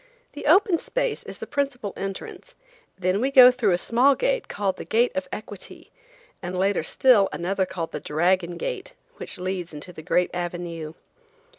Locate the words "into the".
9.75-10.01